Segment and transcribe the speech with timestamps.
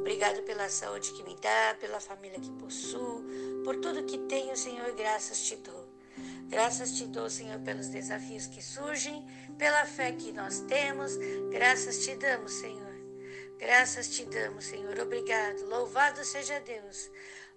[0.00, 3.22] Obrigado pela saúde que me dá, pela família que possuo,
[3.64, 5.88] por tudo que tenho, Senhor, graças te dou.
[6.48, 9.24] Graças te dou, Senhor, pelos desafios que surgem,
[9.56, 11.16] pela fé que nós temos.
[11.50, 12.90] Graças te damos, Senhor.
[13.58, 14.98] Graças te damos, Senhor.
[14.98, 15.64] Obrigado.
[15.68, 17.10] Louvado seja Deus.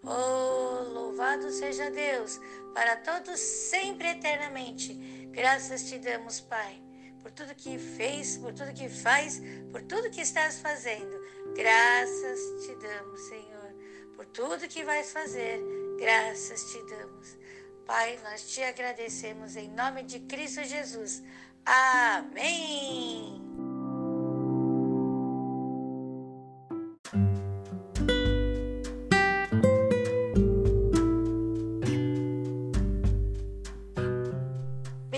[0.03, 2.39] Oh, louvado seja Deus,
[2.73, 4.93] para todos sempre eternamente.
[5.31, 6.83] Graças te damos, Pai,
[7.21, 11.17] por tudo que fez, por tudo que faz, por tudo que estás fazendo.
[11.55, 13.73] Graças te damos, Senhor,
[14.15, 15.61] por tudo que vais fazer.
[15.97, 17.37] Graças te damos.
[17.85, 21.21] Pai, nós te agradecemos em nome de Cristo Jesus.
[21.65, 23.42] Amém.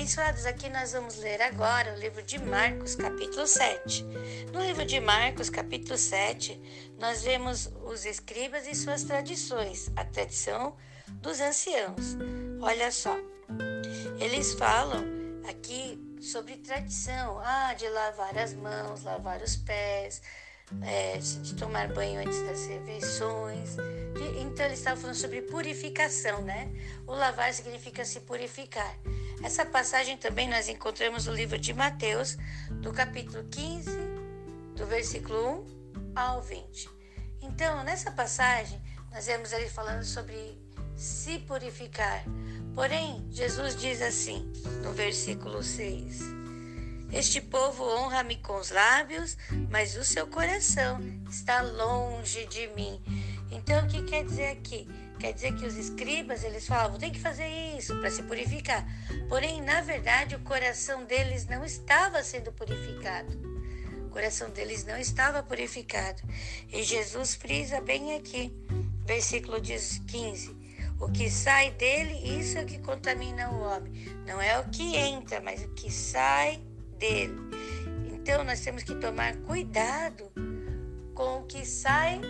[0.05, 4.04] Abençoados, aqui nós vamos ler agora o livro de Marcos, capítulo 7.
[4.54, 6.62] No livro de Marcos, capítulo 7,
[6.99, 10.76] nós vemos os escribas e suas tradições, a tradição
[11.10, 12.16] dos anciãos.
[12.62, 13.18] Olha só,
[14.20, 15.04] eles falam
[15.49, 20.22] aqui sobre tradição, ah, de lavar as mãos, lavar os pés,
[20.84, 23.72] é, de tomar banho antes das refeições.
[24.40, 26.70] Então, eles estavam falando sobre purificação, né?
[27.07, 28.96] O lavar significa se purificar.
[29.46, 32.35] Essa passagem também nós encontramos no livro de Mateus,
[32.82, 33.91] do capítulo 15,
[34.76, 36.90] do versículo 1 ao 20.
[37.43, 40.60] Então, nessa passagem, nós vemos ele falando sobre
[40.96, 42.23] se purificar.
[42.73, 44.51] Porém, Jesus diz assim,
[44.84, 46.21] no versículo 6:
[47.13, 49.38] Este povo honra-me com os lábios,
[49.70, 52.99] mas o seu coração está longe de mim.
[53.51, 54.90] Então, o que quer dizer aqui?
[55.20, 58.85] Quer dizer que os escribas, eles falavam, tem que fazer isso para se purificar.
[59.30, 63.34] Porém, na verdade, o coração deles não estava sendo purificado.
[64.06, 66.22] O coração deles não estava purificado.
[66.72, 68.53] E Jesus frisa bem aqui,
[69.06, 70.56] versículo 15.
[71.00, 73.91] O que sai dele, isso é o que contamina o homem.
[74.25, 76.62] Não é o que entra, mas o que sai
[76.97, 77.35] dele.
[78.13, 80.31] Então nós temos que tomar cuidado
[81.13, 82.22] com o que sai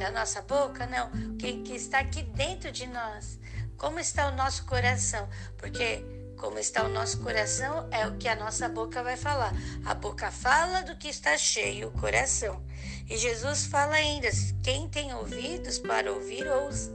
[0.00, 3.38] da nossa boca, não, o que, que está aqui dentro de nós.
[3.76, 5.28] Como está o nosso coração?
[5.58, 6.02] Porque
[6.38, 9.52] como está o nosso coração é o que a nossa boca vai falar.
[9.84, 12.64] A boca fala do que está cheio o coração.
[13.10, 14.28] E Jesus fala ainda:
[14.62, 16.90] quem tem ouvidos para ouvir, ouça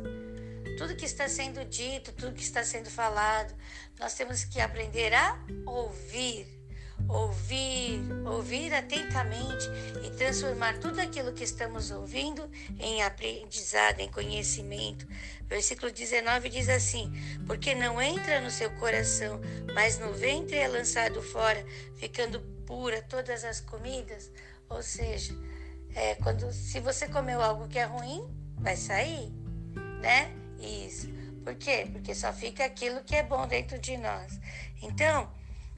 [0.77, 3.53] tudo que está sendo dito, tudo que está sendo falado.
[3.99, 6.47] Nós temos que aprender a ouvir,
[7.07, 9.69] ouvir, ouvir atentamente
[10.03, 15.07] e transformar tudo aquilo que estamos ouvindo em aprendizado, em conhecimento.
[15.47, 17.11] Versículo 19 diz assim:
[17.45, 19.39] Porque não entra no seu coração,
[19.73, 21.63] mas no ventre é lançado fora,
[21.95, 24.31] ficando pura todas as comidas.
[24.69, 25.33] Ou seja,
[25.93, 29.31] é, quando se você comeu algo que é ruim, vai sair,
[30.01, 30.31] né?
[30.59, 31.07] Isso.
[31.43, 31.87] Por quê?
[31.91, 34.39] Porque só fica aquilo que é bom dentro de nós.
[34.81, 35.31] Então,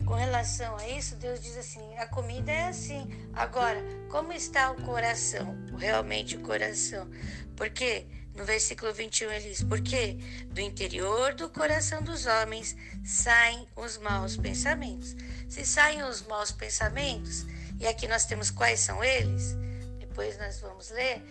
[0.05, 3.09] com relação a isso, Deus diz assim: a comida é assim.
[3.33, 5.55] Agora, como está o coração?
[5.77, 7.09] Realmente o coração.
[7.55, 8.05] Porque
[8.35, 14.37] no versículo 21 ele diz: Porque do interior do coração dos homens saem os maus
[14.37, 15.15] pensamentos.
[15.49, 17.45] Se saem os maus pensamentos,
[17.79, 19.55] e aqui nós temos quais são eles,
[19.99, 21.21] depois nós vamos ler,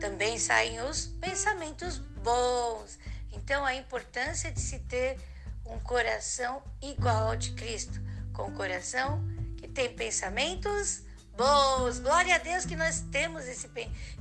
[0.00, 2.98] também saem os pensamentos bons.
[3.32, 5.18] Então, a importância de se ter
[5.66, 8.00] um coração igual ao de Cristo,
[8.32, 9.24] com um coração
[9.56, 11.02] que tem pensamentos
[11.36, 11.98] bons.
[11.98, 13.68] Glória a Deus que nós temos esse,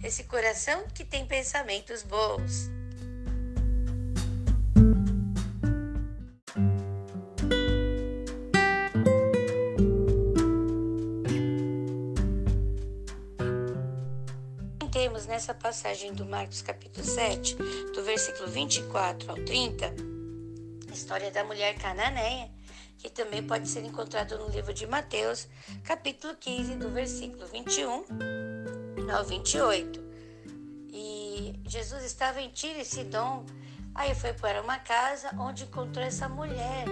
[0.04, 2.70] esse coração que tem pensamentos bons.
[15.34, 20.13] nessa passagem do Marcos capítulo 7, do versículo 24 ao 30, a
[20.94, 22.50] história da mulher cananeia,
[22.98, 25.48] que também pode ser encontrado no livro de Mateus,
[25.84, 28.06] capítulo 15, do versículo 21
[29.12, 30.00] ao 28.
[30.90, 33.46] E Jesus estava em Tiro e Sidom,
[33.96, 36.86] aí foi para uma casa onde encontrou essa mulher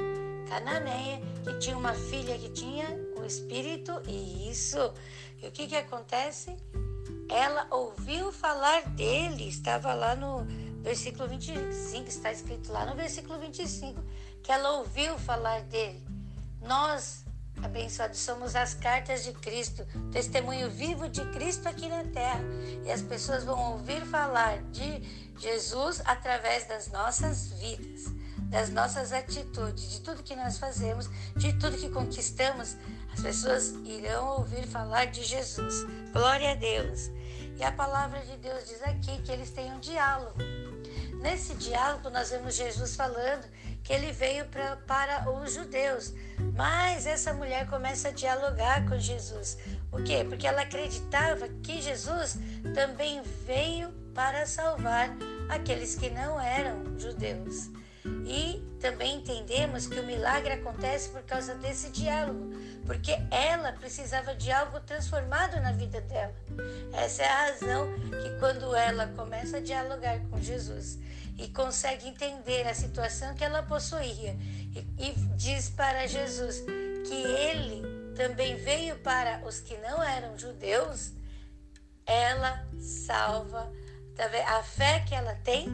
[0.50, 2.88] cananeia que tinha uma filha que tinha
[3.18, 4.94] um espírito e isso.
[5.42, 6.58] E o que que acontece?
[7.32, 10.46] ela ouviu falar dele, estava lá no
[10.82, 14.04] versículo 25, está escrito lá no versículo 25,
[14.44, 16.04] que ela ouviu falar dele.
[16.62, 17.24] Nós,
[17.62, 22.44] abençoados, somos as cartas de Cristo, testemunho vivo de Cristo aqui na terra.
[22.86, 28.06] E as pessoas vão ouvir falar de Jesus através das nossas vidas,
[28.50, 32.76] das nossas atitudes, de tudo que nós fazemos, de tudo que conquistamos.
[33.14, 35.86] As pessoas irão ouvir falar de Jesus.
[36.12, 37.10] Glória a Deus.
[37.58, 40.40] E a palavra de Deus diz aqui que eles têm um diálogo.
[41.22, 43.48] Nesse diálogo, nós vemos Jesus falando
[43.84, 46.14] que ele veio pra, para os judeus.
[46.56, 49.58] Mas essa mulher começa a dialogar com Jesus.
[49.92, 50.26] O quê?
[50.28, 52.38] Porque ela acreditava que Jesus
[52.74, 55.10] também veio para salvar
[55.48, 57.70] aqueles que não eram judeus.
[58.26, 62.50] E também entendemos que o milagre acontece por causa desse diálogo,
[62.92, 66.36] porque ela precisava de algo transformado na vida dela.
[66.92, 67.88] Essa é a razão
[68.22, 71.00] que quando ela começa a dialogar com Jesus
[71.38, 74.36] e consegue entender a situação que ela possuía
[74.76, 76.66] e, e diz para Jesus
[77.08, 81.14] que ele também veio para os que não eram judeus,
[82.06, 83.72] ela salva
[84.50, 85.70] a fé que ela tem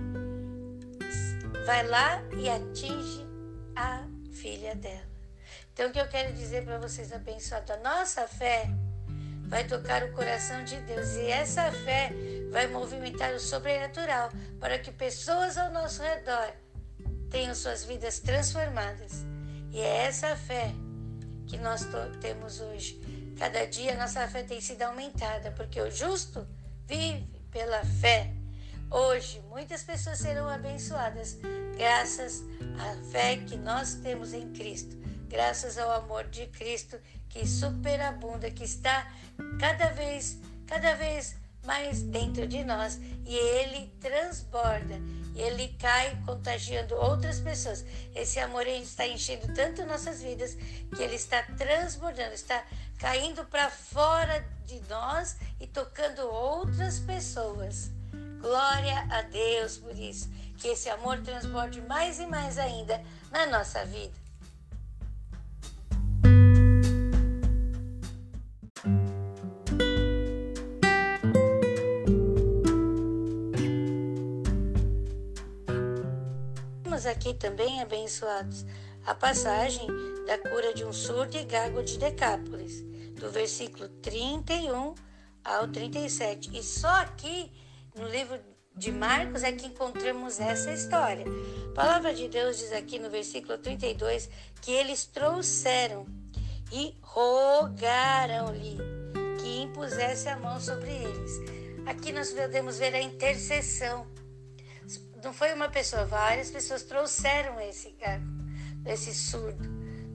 [1.66, 3.26] vai lá e atinge
[3.76, 5.07] a filha dela.
[5.78, 8.68] Então, o que eu quero dizer para vocês, abençoado, a nossa fé
[9.44, 12.12] vai tocar o coração de Deus e essa fé
[12.50, 16.52] vai movimentar o sobrenatural para que pessoas ao nosso redor
[17.30, 19.24] tenham suas vidas transformadas.
[19.70, 20.74] E é essa fé
[21.46, 21.88] que nós
[22.22, 23.00] temos hoje.
[23.38, 26.48] Cada dia a nossa fé tem sido aumentada, porque o justo
[26.88, 28.34] vive pela fé.
[28.90, 31.38] Hoje, muitas pessoas serão abençoadas
[31.78, 32.42] graças
[32.80, 34.98] à fé que nós temos em Cristo,
[35.28, 39.12] graças ao amor de Cristo que superabunda, que está
[39.60, 41.36] cada vez, cada vez
[41.66, 44.96] mais dentro de nós e ele transborda,
[45.36, 47.86] ele cai contagiando outras pessoas.
[48.16, 50.56] Esse amor está enchendo tanto nossas vidas
[50.96, 52.64] que ele está transbordando, está
[52.98, 57.92] caindo para fora de nós e tocando outras pessoas.
[58.42, 60.30] Glória a Deus por isso.
[60.58, 64.27] Que esse amor transborde mais e mais ainda na nossa vida.
[77.08, 78.66] Aqui também, abençoados,
[79.06, 79.88] a passagem
[80.26, 82.82] da cura de um surdo e gago de Decápolis,
[83.14, 84.94] do versículo 31
[85.44, 86.58] ao 37.
[86.58, 87.52] E só aqui
[87.96, 88.40] no livro
[88.76, 91.26] de Marcos é que encontramos essa história.
[91.72, 94.30] A palavra de Deus diz aqui no versículo 32
[94.62, 96.06] que eles trouxeram
[96.72, 98.78] e rogaram-lhe
[99.42, 101.32] que impusesse a mão sobre eles.
[101.86, 104.06] Aqui nós podemos ver a intercessão.
[105.28, 108.24] Não foi uma pessoa, várias pessoas trouxeram esse gago,
[108.86, 109.62] esse surdo,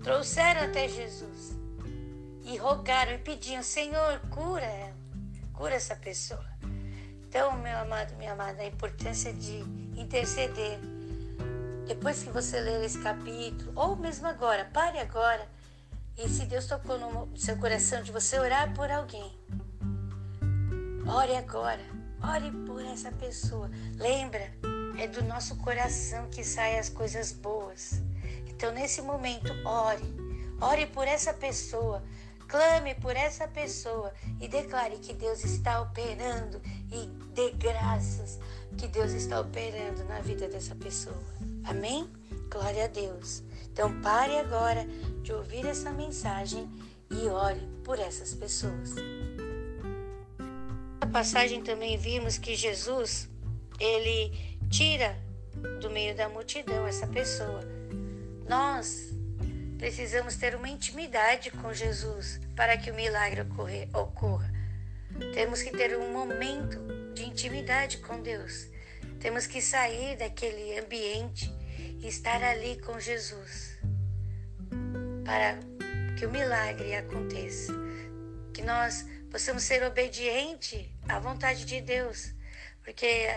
[0.02, 1.54] trouxeram até Jesus
[2.42, 4.96] e rogaram e pediam: Senhor, cura ela,
[5.52, 6.46] cura essa pessoa.
[7.28, 9.58] Então, meu amado, minha amada, a importância de
[10.00, 10.78] interceder.
[11.86, 15.46] Depois que você ler esse capítulo, ou mesmo agora, pare agora.
[16.16, 19.30] E se Deus tocou no seu coração de você orar por alguém,
[21.06, 21.82] ore agora.
[22.22, 23.68] Ore por essa pessoa.
[23.98, 24.48] Lembra,
[24.98, 28.02] é do nosso coração que saem as coisas boas.
[28.48, 30.14] Então, nesse momento, ore.
[30.60, 32.02] Ore por essa pessoa.
[32.46, 36.60] Clame por essa pessoa e declare que Deus está operando
[36.92, 38.38] e dê graças
[38.76, 41.16] que Deus está operando na vida dessa pessoa.
[41.64, 42.10] Amém?
[42.50, 43.42] Glória a Deus.
[43.72, 44.86] Então pare agora
[45.22, 46.68] de ouvir essa mensagem
[47.10, 48.94] e ore por essas pessoas.
[51.00, 53.30] Na passagem também vimos que Jesus,
[53.80, 55.14] ele tira
[55.82, 57.60] do meio da multidão essa pessoa.
[58.48, 59.10] Nós
[59.76, 63.42] precisamos ter uma intimidade com Jesus para que o milagre
[63.92, 64.50] ocorra.
[65.34, 66.78] Temos que ter um momento
[67.12, 68.66] de intimidade com Deus.
[69.20, 71.52] Temos que sair daquele ambiente
[72.00, 73.78] e estar ali com Jesus
[75.22, 75.58] para
[76.18, 77.74] que o milagre aconteça.
[78.54, 82.34] Que nós possamos ser obedientes à vontade de Deus,
[82.82, 83.28] porque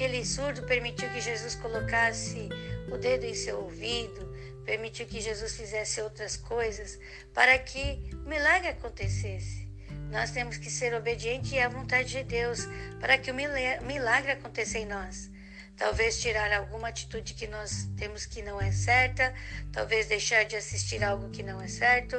[0.00, 2.48] aquele surdo permitiu que Jesus colocasse
[2.90, 6.98] o dedo em seu ouvido, permitiu que Jesus fizesse outras coisas
[7.34, 9.68] para que o milagre acontecesse.
[10.10, 12.60] Nós temos que ser obedientes à vontade de Deus
[12.98, 15.30] para que o milagre aconteça em nós.
[15.76, 19.34] Talvez tirar alguma atitude que nós temos que não é certa,
[19.70, 22.16] talvez deixar de assistir algo que não é certo.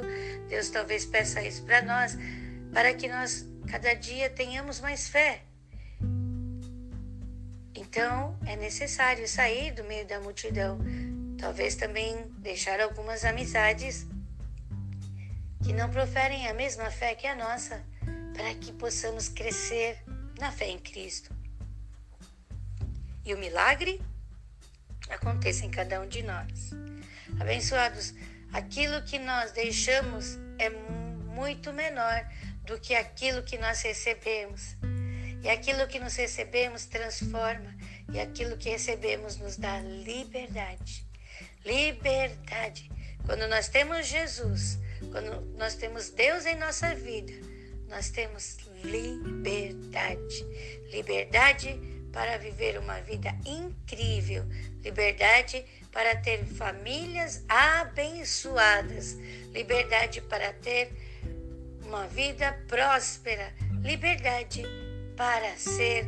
[0.47, 2.15] Deus talvez peça isso para nós,
[2.71, 5.41] para que nós cada dia tenhamos mais fé.
[7.91, 10.79] Então é necessário sair do meio da multidão,
[11.37, 14.07] Talvez também deixar algumas amizades
[15.61, 17.83] que não proferem a mesma fé que a nossa,
[18.33, 20.01] para que possamos crescer
[20.39, 21.35] na fé em Cristo.
[23.25, 23.99] E o milagre
[25.09, 26.69] aconteça em cada um de nós.
[27.41, 28.13] Abençoados,
[28.53, 32.25] aquilo que nós deixamos é muito menor
[32.63, 34.77] do que aquilo que nós recebemos.
[35.43, 37.75] E aquilo que nos recebemos transforma,
[38.13, 41.05] e aquilo que recebemos nos dá liberdade.
[41.65, 42.91] Liberdade.
[43.25, 44.77] Quando nós temos Jesus,
[45.11, 47.33] quando nós temos Deus em nossa vida,
[47.87, 50.45] nós temos liberdade.
[50.91, 51.79] Liberdade
[52.11, 54.45] para viver uma vida incrível,
[54.83, 59.13] liberdade para ter famílias abençoadas,
[59.53, 60.91] liberdade para ter
[61.85, 64.63] uma vida próspera, liberdade
[65.15, 66.07] para ser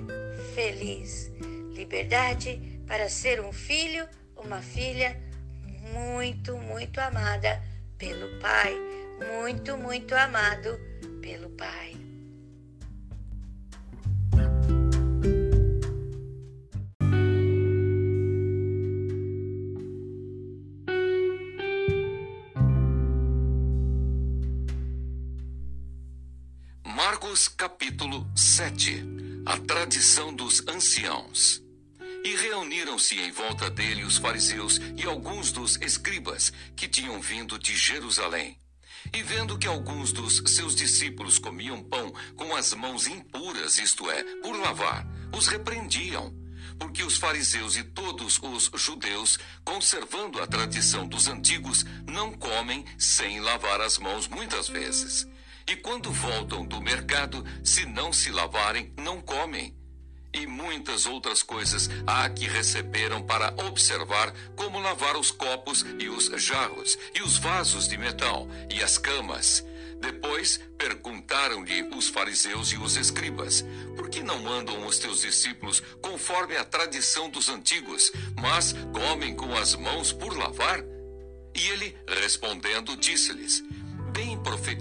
[0.54, 1.32] feliz,
[1.74, 5.20] liberdade para ser um filho, uma filha
[5.94, 7.62] muito, muito amada
[7.98, 8.76] pelo Pai,
[9.42, 10.80] muito, muito amado
[11.22, 11.96] pelo Pai.
[26.86, 27.73] Marcos capítulo
[28.36, 29.06] 7
[29.46, 31.62] A tradição dos anciãos.
[32.24, 37.78] E reuniram-se em volta dele os fariseus e alguns dos escribas que tinham vindo de
[37.78, 38.58] Jerusalém.
[39.14, 44.24] E vendo que alguns dos seus discípulos comiam pão com as mãos impuras, isto é,
[44.42, 46.34] por lavar, os repreendiam.
[46.80, 53.42] Porque os fariseus e todos os judeus, conservando a tradição dos antigos, não comem sem
[53.42, 55.28] lavar as mãos muitas vezes.
[55.68, 59.76] E quando voltam do mercado, se não se lavarem, não comem.
[60.34, 66.26] E muitas outras coisas há que receberam para observar como lavar os copos e os
[66.42, 69.64] jarros, e os vasos de metal, e as camas.
[70.02, 73.64] Depois perguntaram-lhe os fariseus e os escribas:
[73.96, 79.56] Por que não andam os teus discípulos conforme a tradição dos antigos, mas comem com
[79.56, 80.84] as mãos por lavar?
[81.56, 83.64] E ele, respondendo, disse-lhes: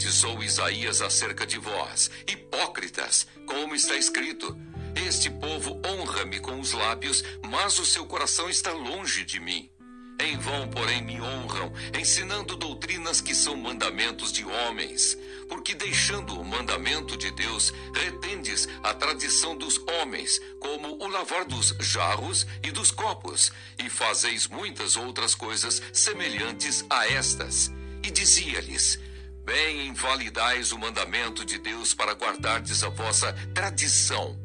[0.02, 4.58] profetizou Isaías acerca de vós, hipócritas, como está escrito:
[4.96, 9.70] Este povo honra-me com os lábios, mas o seu coração está longe de mim.
[10.18, 15.16] Em vão, porém, me honram, ensinando doutrinas que são mandamentos de homens.
[15.48, 21.76] Porque deixando o mandamento de Deus, retendes a tradição dos homens, como o lavar dos
[21.78, 27.70] jarros e dos copos, e fazeis muitas outras coisas semelhantes a estas.
[28.02, 28.98] E dizia-lhes:
[29.44, 34.38] Bem invalidais o mandamento de Deus para guardardes a vossa tradição.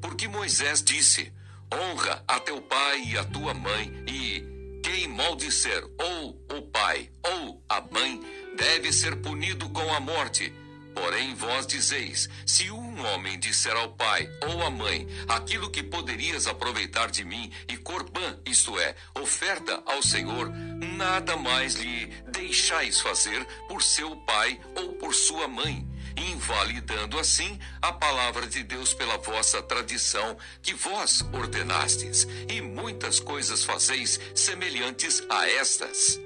[0.00, 1.30] Porque Moisés disse:
[1.72, 7.62] Honra a teu pai e a tua mãe, e quem maldizer ou o pai ou
[7.68, 8.20] a mãe
[8.56, 10.52] deve ser punido com a morte.
[10.94, 16.46] Porém, vós dizeis: se um homem disser ao pai ou à mãe aquilo que poderias
[16.46, 20.50] aproveitar de mim, e corbã, isto é, oferta ao Senhor,
[20.96, 22.06] nada mais lhe
[22.38, 25.84] deixais fazer por seu pai ou por sua mãe,
[26.16, 33.64] invalidando assim a palavra de Deus pela vossa tradição que vós ordenastes, e muitas coisas
[33.64, 36.20] fazeis semelhantes a estas.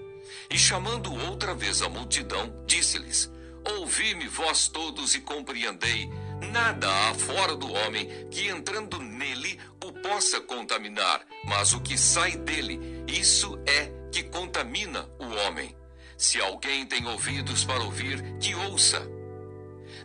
[0.51, 3.31] E chamando outra vez a multidão, disse-lhes:
[3.79, 6.11] Ouvi-me vós todos e compreendei.
[6.53, 12.37] Nada há fora do homem que entrando nele o possa contaminar, mas o que sai
[12.37, 15.75] dele, isso é que contamina o homem.
[16.23, 19.03] Se alguém tem ouvidos para ouvir, que ouça.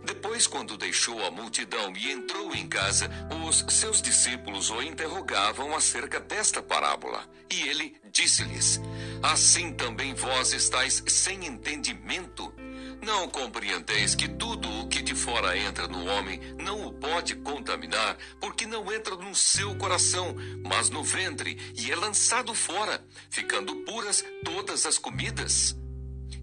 [0.03, 3.07] Depois, quando deixou a multidão e entrou em casa,
[3.47, 7.23] os seus discípulos o interrogavam acerca desta parábola.
[7.51, 8.81] E ele disse-lhes:
[9.21, 12.51] Assim também vós estáis sem entendimento.
[12.99, 18.17] Não compreendeis que tudo o que de fora entra no homem não o pode contaminar,
[18.41, 24.25] porque não entra no seu coração, mas no ventre, e é lançado fora, ficando puras
[24.43, 25.77] todas as comidas?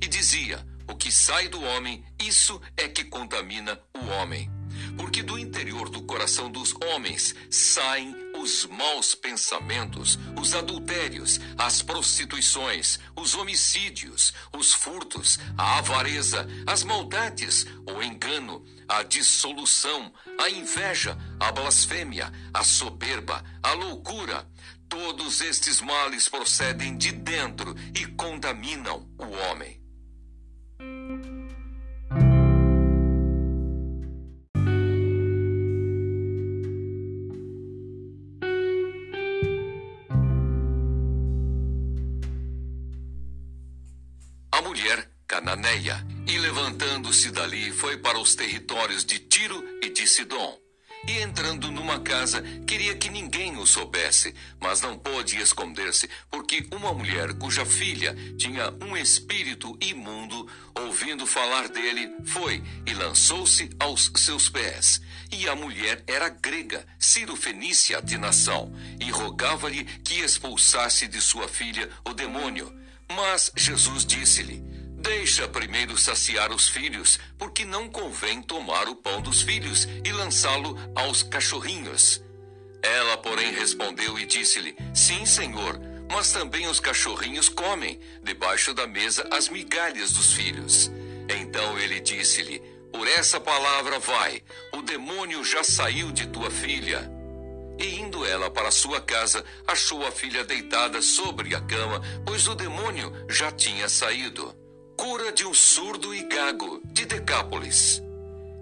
[0.04, 4.50] E dizia: O que sai do homem, isso é que contamina o homem.
[4.99, 12.99] Porque do interior do coração dos homens saem os maus pensamentos, os adultérios, as prostituições,
[13.16, 21.50] os homicídios, os furtos, a avareza, as maldades, o engano, a dissolução, a inveja, a
[21.50, 24.46] blasfêmia, a soberba, a loucura.
[24.87, 29.83] Todos estes males procedem de dentro e contaminam o homem.
[47.14, 50.59] Levantando-se dali foi para os territórios de Tiro e de Sidom.
[51.06, 56.92] E entrando numa casa, queria que ninguém o soubesse, mas não pôde esconder-se, porque uma
[56.92, 64.49] mulher cuja filha tinha um espírito imundo, ouvindo falar dele, foi e lançou-se aos seus
[64.49, 65.00] pés.
[65.30, 71.88] E a mulher era grega, Ciro-fenícia de nação, e rogava-lhe que expulsasse de sua filha
[72.04, 72.75] o demônio.
[73.09, 79.42] Mas Jesus disse-lhe: Deixa primeiro saciar os filhos, porque não convém tomar o pão dos
[79.42, 82.25] filhos e lançá-lo aos cachorrinhos.
[82.82, 85.78] Ela, porém, respondeu e disse-lhe: Sim, senhor,
[86.11, 90.90] mas também os cachorrinhos comem debaixo da mesa as migalhas dos filhos.
[91.28, 94.42] Então ele disse-lhe: Por essa palavra vai,
[94.73, 97.12] o demônio já saiu de tua filha.
[97.78, 102.54] E indo ela para sua casa, achou a filha deitada sobre a cama, pois o
[102.54, 104.63] demônio já tinha saído.
[104.96, 108.02] Cura de um surdo e gago de Decápolis.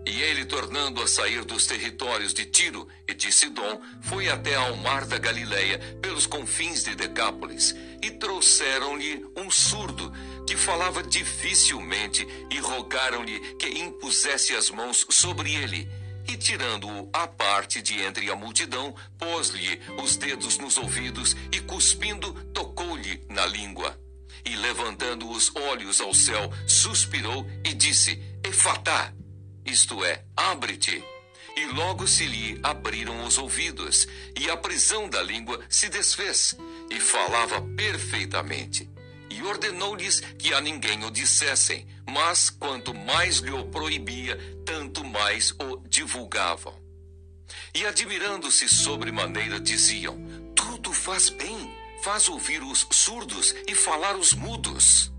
[0.07, 4.77] E ele, tornando a sair dos territórios de Tiro e de Sidom, foi até ao
[4.77, 10.13] mar da Galileia, pelos confins de Decápolis, e trouxeram-lhe um surdo
[10.47, 15.89] que falava dificilmente e rogaram-lhe que impusesse as mãos sobre ele.
[16.27, 22.33] E tirando-o à parte de entre a multidão, pôs-lhe os dedos nos ouvidos e, cuspindo,
[22.53, 24.02] tocou-lhe na língua.
[24.45, 29.13] E levantando os olhos ao céu, suspirou e disse: Efatá
[29.65, 31.03] isto é, abre-te.
[31.57, 34.09] E logo se lhe abriram os ouvidos,
[34.39, 36.57] e a prisão da língua se desfez,
[36.91, 38.91] e falava perfeitamente.
[39.31, 45.53] E ordenou-lhes que a ninguém o dissessem, mas quanto mais lhe o proibia, tanto mais
[45.53, 46.75] o divulgavam.
[47.75, 50.19] E admirando-se sobremaneira, diziam:
[50.55, 51.71] Tudo faz bem,
[52.03, 55.13] faz ouvir os surdos e falar os mudos.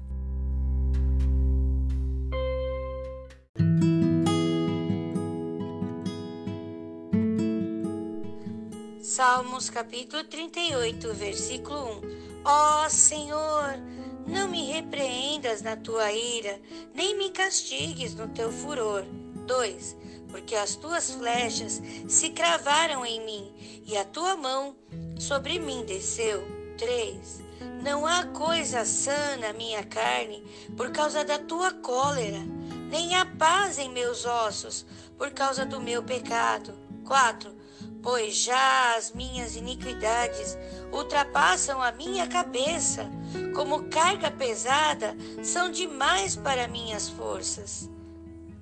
[9.01, 12.43] Salmos capítulo 38, versículo 1.
[12.43, 13.79] Ó Senhor,
[14.27, 16.59] não me repreendas na tua ira,
[16.93, 19.05] nem me castigues no teu furor.
[19.47, 19.95] 2.
[20.29, 24.75] Porque as tuas flechas se cravaram em mim, e a tua mão
[25.17, 26.62] sobre mim desceu.
[26.77, 27.43] 3.
[27.81, 30.43] Não há coisa sã na minha carne
[30.75, 32.39] por causa da tua cólera,
[32.89, 34.85] nem há paz em meus ossos
[35.17, 36.73] por causa do meu pecado.
[37.05, 37.63] 4
[38.03, 40.57] pois já as minhas iniquidades
[40.91, 43.09] ultrapassam a minha cabeça,
[43.55, 47.89] como carga pesada são demais para minhas forças.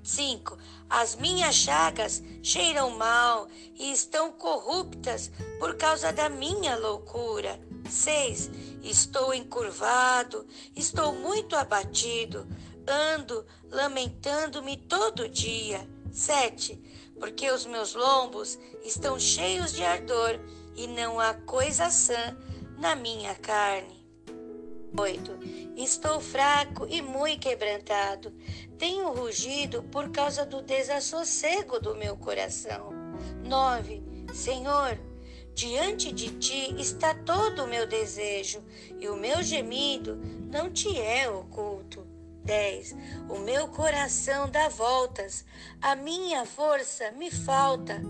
[0.04, 0.56] 5.
[0.88, 3.48] As minhas chagas cheiram mal
[3.78, 7.60] e estão corruptas por causa da minha loucura.
[7.92, 8.50] 6.
[8.82, 12.46] Estou encurvado, estou muito abatido,
[12.86, 15.88] ando lamentando-me todo dia.
[16.10, 20.40] 7 porque os meus lombos estão cheios de ardor
[20.74, 22.36] e não há coisa sã
[22.76, 24.04] na minha carne.
[24.98, 25.38] 8.
[25.76, 28.34] Estou fraco e muito quebrantado.
[28.76, 32.90] Tenho rugido por causa do desassossego do meu coração.
[33.44, 34.02] 9.
[34.34, 34.98] Senhor,
[35.54, 38.62] diante de ti está todo o meu desejo,
[38.98, 40.16] e o meu gemido
[40.50, 42.06] não te é oculto.
[42.44, 42.96] 10.
[43.28, 45.44] O meu coração dá voltas,
[45.80, 48.02] a minha força me falta.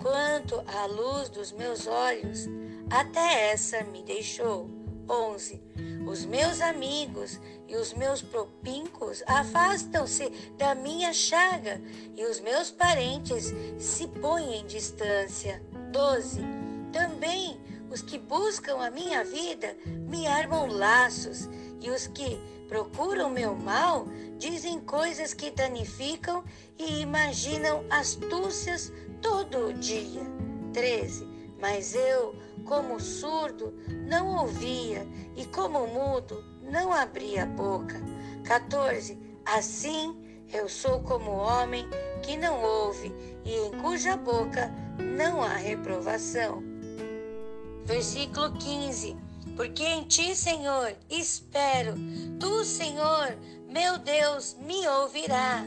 [0.00, 2.46] Quanto à luz dos meus olhos,
[2.90, 4.68] até essa me deixou.
[5.08, 5.62] 11.
[6.06, 11.80] Os meus amigos e os meus propincos afastam-se da minha chaga,
[12.16, 15.62] e os meus parentes se põem em distância.
[15.92, 16.57] 12.
[16.98, 17.60] Também
[17.92, 21.48] os que buscam a minha vida me armam laços,
[21.80, 26.42] e os que procuram meu mal, dizem coisas que danificam
[26.76, 30.22] e imaginam astúcias todo o dia.
[30.72, 31.24] 13.
[31.60, 32.34] Mas eu,
[32.64, 33.72] como surdo,
[34.08, 35.06] não ouvia
[35.36, 37.94] e como mudo, não abria a boca.
[38.44, 39.16] 14.
[39.46, 40.20] Assim
[40.52, 41.88] eu sou como homem
[42.24, 46.67] que não ouve e em cuja boca não há reprovação.
[47.88, 51.94] Versículo 15 porque em ti, Senhor, espero.
[52.38, 53.36] Tu, Senhor,
[53.68, 55.64] meu Deus, me ouvirá.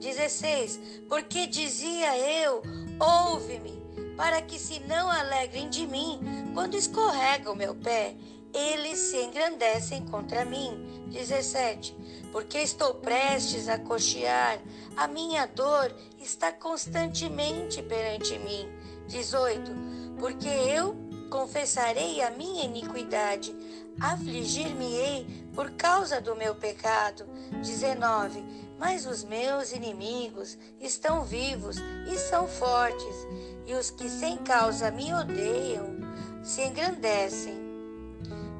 [0.00, 0.80] 16.
[1.08, 2.60] Porque dizia eu:
[2.98, 3.80] ouve-me,
[4.16, 6.18] para que se não alegrem de mim
[6.52, 8.16] quando escorrega o meu pé,
[8.52, 11.06] eles se engrandecem contra mim.
[11.12, 11.96] 17.
[12.32, 14.58] Porque estou prestes a cochear,
[14.96, 18.68] a minha dor está constantemente perante mim.
[19.06, 19.70] 18.
[20.18, 23.54] Porque eu confessarei a minha iniquidade,
[24.00, 27.24] afligir-me-ei por causa do meu pecado.
[27.62, 28.42] 19.
[28.78, 33.26] Mas os meus inimigos estão vivos e são fortes,
[33.66, 35.98] e os que sem causa me odeiam
[36.42, 37.58] se engrandecem.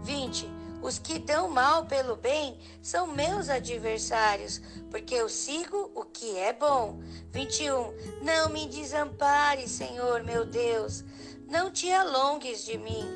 [0.03, 0.59] 20.
[0.81, 6.53] Os que dão mal pelo bem são meus adversários, porque eu sigo o que é
[6.53, 7.01] bom.
[7.33, 7.93] 21.
[8.23, 11.05] Não me desampare, Senhor, meu Deus.
[11.49, 13.09] Não te alongues de mim.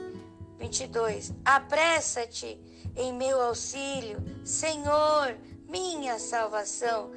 [0.59, 1.35] 22.
[1.45, 2.59] Apressa-te
[2.97, 5.37] em meu auxílio, Senhor,
[5.68, 7.11] minha salvação.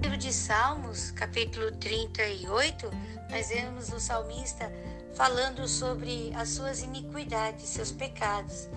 [0.00, 2.88] Livro de Salmos, capítulo 38,
[3.30, 4.70] nós vemos o salmista
[5.14, 8.68] falando sobre as suas iniquidades, seus pecados.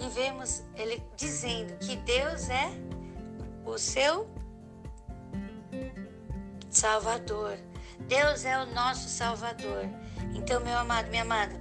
[0.00, 2.70] E vemos ele dizendo que Deus é
[3.68, 4.28] o seu
[6.70, 7.58] Salvador.
[8.00, 9.84] Deus é o nosso Salvador.
[10.34, 11.58] Então, meu amado, minha amada,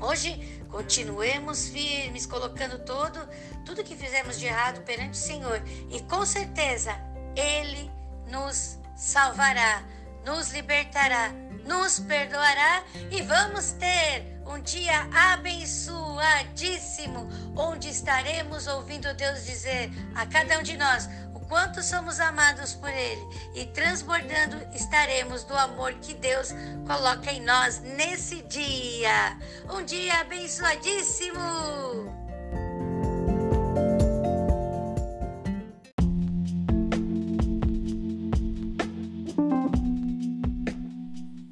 [0.00, 3.20] hoje continuemos firmes, colocando todo,
[3.64, 5.62] tudo que fizemos de errado perante o Senhor.
[5.90, 6.92] E com certeza
[7.36, 7.90] Ele
[8.28, 9.82] nos salvará,
[10.24, 11.30] nos libertará,
[11.64, 20.58] nos perdoará e vamos ter um dia abençoadíssimo, onde estaremos ouvindo Deus dizer a cada
[20.58, 23.22] um de nós o quanto somos amados por Ele
[23.54, 26.54] e transbordando estaremos do amor que Deus
[26.86, 29.38] coloca em nós nesse dia.
[29.70, 31.40] Um dia abençoadíssimo!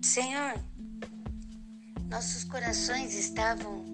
[0.02, 0.54] Senhor,
[2.10, 3.84] nossos corações estavam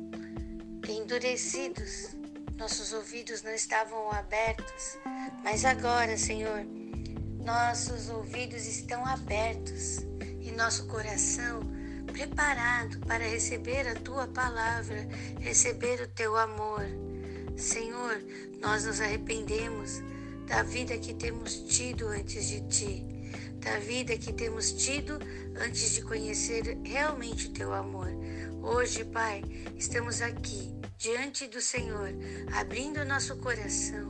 [0.88, 2.16] endurecidos,
[2.56, 4.96] nossos ouvidos não estavam abertos,
[5.44, 6.64] mas agora, Senhor,
[7.44, 9.98] nossos ouvidos estão abertos
[10.40, 11.60] e nosso coração
[12.10, 15.06] preparado para receber a tua palavra,
[15.38, 16.86] receber o teu amor.
[17.54, 18.18] Senhor,
[18.62, 20.00] nós nos arrependemos
[20.46, 23.15] da vida que temos tido antes de ti
[23.66, 25.18] da vida que temos tido
[25.60, 28.08] antes de conhecer realmente o teu amor.
[28.62, 29.42] Hoje, Pai,
[29.76, 32.10] estamos aqui diante do Senhor,
[32.54, 34.08] abrindo nosso coração,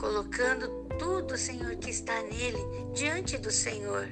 [0.00, 2.58] colocando tudo, Senhor, que está nele
[2.94, 4.08] diante do Senhor.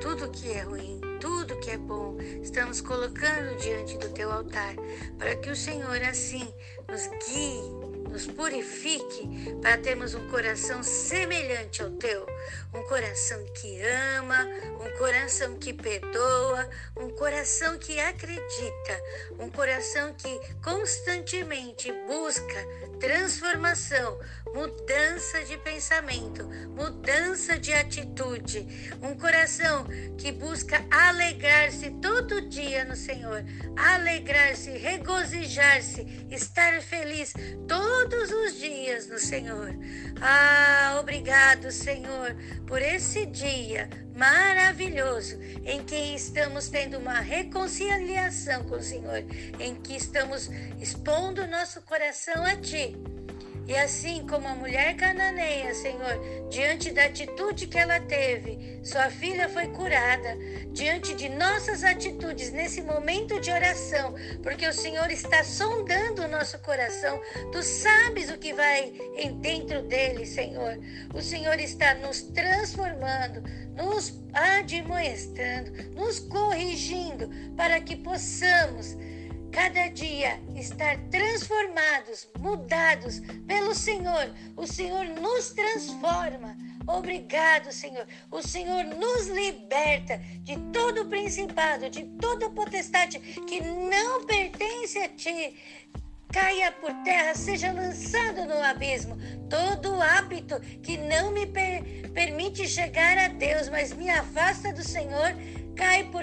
[0.00, 4.74] Tudo que é ruim, tudo que é bom, estamos colocando diante do teu altar,
[5.18, 6.50] para que o Senhor assim
[6.88, 9.28] nos guie nos purifique
[9.60, 12.24] para termos um coração semelhante ao teu,
[12.72, 14.46] um coração que ama,
[14.80, 19.02] um coração que perdoa, um coração que acredita,
[19.40, 22.64] um coração que constantemente busca
[23.00, 24.16] transformação,
[24.54, 28.64] mudança de pensamento, mudança de atitude,
[29.02, 29.84] um coração
[30.16, 33.44] que busca alegrar-se todo dia no Senhor,
[33.76, 37.34] alegrar-se, regozijar-se, estar feliz
[37.66, 39.74] todos os dias no Senhor.
[40.20, 48.82] Ah, obrigado, Senhor, por esse dia maravilhoso em que estamos tendo uma reconciliação com o
[48.82, 49.24] Senhor,
[49.58, 50.48] em que estamos
[50.80, 52.96] expondo nosso coração a Ti
[53.66, 59.48] e assim como a mulher cananeia, Senhor, diante da atitude que ela teve, sua filha
[59.48, 60.36] foi curada,
[60.70, 66.58] diante de nossas atitudes nesse momento de oração, porque o Senhor está sondando o nosso
[66.58, 67.18] coração,
[67.52, 70.78] tu sabes o que vai em dentro dele, Senhor.
[71.14, 73.42] O Senhor está nos transformando,
[73.74, 78.96] nos admoestando, nos corrigindo, para que possamos
[79.54, 84.34] cada dia estar transformados, mudados pelo Senhor.
[84.56, 86.56] O Senhor nos transforma.
[86.88, 88.04] Obrigado, Senhor.
[88.32, 95.56] O Senhor nos liberta de todo principado, de toda potestade que não pertence a ti.
[96.32, 99.16] Caia por terra, seja lançado no abismo.
[99.48, 105.32] Todo hábito que não me per permite chegar a Deus, mas me afasta do Senhor,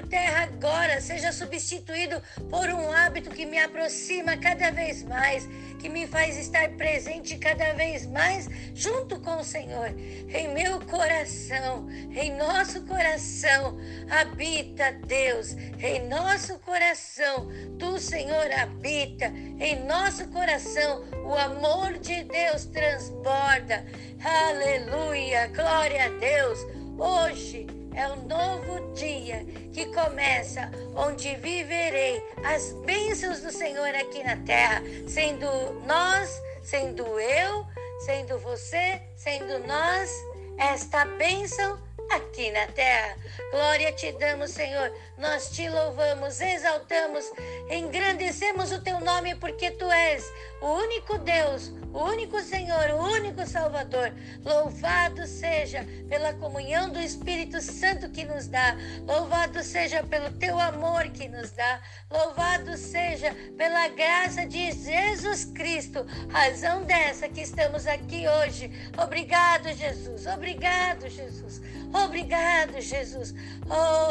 [0.02, 5.48] por terra agora, seja substituído por um hábito que me aproxima cada vez mais,
[5.80, 9.94] que me faz estar presente cada vez mais junto com o Senhor.
[10.30, 13.78] Em meu coração, em nosso coração,
[14.10, 15.56] habita Deus.
[15.80, 19.26] Em nosso coração, tu, Senhor, habita.
[19.60, 23.86] Em nosso coração, o amor de Deus transborda.
[24.24, 26.60] Aleluia, glória a Deus.
[26.98, 34.38] Hoje, é um novo dia que começa, onde viverei as bênçãos do Senhor aqui na
[34.38, 35.48] terra, sendo
[35.86, 37.66] nós, sendo eu,
[38.06, 40.12] sendo você, sendo nós,
[40.58, 41.80] esta bênção
[42.16, 43.16] aqui na terra.
[43.52, 44.92] Glória te damos, Senhor.
[45.18, 47.26] Nós te louvamos, exaltamos,
[47.70, 50.24] engrandecemos o teu nome porque tu és
[50.62, 54.14] o único Deus, o único Senhor, o único Salvador.
[54.44, 58.76] Louvado seja pela comunhão do Espírito Santo que nos dá.
[59.08, 61.82] Louvado seja pelo teu amor que nos dá.
[62.10, 68.72] Louvado seja pela graça de Jesus Cristo, razão dessa que estamos aqui hoje.
[68.98, 70.26] Obrigado, Jesus.
[70.28, 71.62] Obrigado, Jesus.
[71.94, 73.34] Obrigado, Jesus.
[73.70, 74.02] Oh.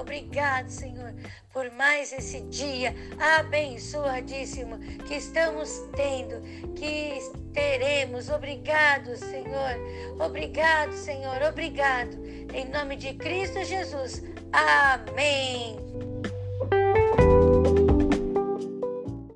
[0.00, 1.14] Obrigado, Senhor,
[1.52, 2.94] por mais esse dia
[3.38, 6.42] abençoadíssimo que estamos tendo,
[6.74, 7.18] que
[7.52, 8.28] teremos.
[8.28, 9.76] Obrigado, Senhor.
[10.18, 11.40] Obrigado, Senhor.
[11.42, 12.16] Obrigado.
[12.52, 14.22] Em nome de Cristo Jesus.
[14.52, 16.11] Amém.